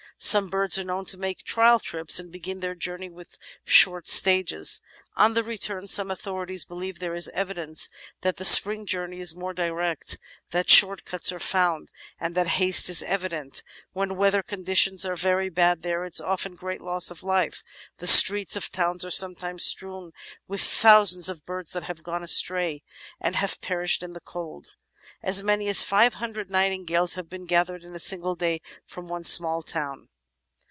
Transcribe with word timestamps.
Some 0.23 0.49
birds 0.49 0.77
are 0.77 0.83
known 0.83 1.05
to 1.05 1.17
make 1.17 1.41
trial 1.41 1.79
trips 1.79 2.19
and 2.19 2.31
begin 2.31 2.59
their 2.59 2.75
journey 2.75 3.09
with 3.09 3.39
short 3.65 4.07
stages. 4.07 4.79
On 5.15 5.33
the 5.33 5.43
return, 5.43 5.87
some 5.87 6.11
authorities 6.11 6.63
believe 6.63 6.99
there 6.99 7.15
is 7.15 7.27
evidence 7.29 7.89
that 8.21 8.37
the 8.37 8.45
spring 8.45 8.85
journey 8.85 9.19
is 9.19 9.35
more 9.35 9.51
direct, 9.51 10.19
that 10.51 10.69
short 10.69 11.05
cuts 11.05 11.31
are 11.31 11.39
found, 11.39 11.89
and 12.19 12.35
that 12.35 12.49
haste 12.59 12.87
is 12.87 13.01
evident. 13.01 13.63
When 13.93 14.15
weather 14.15 14.43
conditions 14.43 15.07
are 15.07 15.15
very 15.15 15.49
bad 15.49 15.81
there 15.81 16.05
is 16.05 16.21
often 16.21 16.53
great 16.53 16.81
loss 16.81 17.09
of 17.09 17.23
life. 17.23 17.63
"The 17.97 18.05
streets 18.05 18.55
of 18.55 18.71
towns 18.71 19.03
are 19.03 19.09
sometimes 19.09 19.63
strewn 19.63 20.11
with 20.47 20.61
thousands 20.61 21.29
of 21.29 21.47
birds 21.47 21.71
that 21.71 21.85
have 21.85 22.03
gone 22.03 22.23
astray 22.23 22.83
and 23.19 23.35
have 23.37 23.59
perished 23.59 24.03
in 24.03 24.13
the 24.13 24.21
cold. 24.21 24.75
As 25.23 25.41
many 25.43 25.67
as 25.67 25.83
five 25.83 26.15
hundred 26.15 26.49
nightingales 26.51 27.15
have 27.15 27.27
been 27.29 27.45
gathered 27.45 27.83
in 27.83 27.95
a 27.95 27.99
single 27.99 28.35
day 28.35 28.59
from 28.85 29.07
one 29.07 29.23
small 29.23 29.63
town." 29.63 30.07